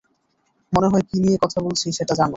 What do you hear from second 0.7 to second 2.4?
মনে হয় কী নিয়ে কথা বলছি সেটা জানো।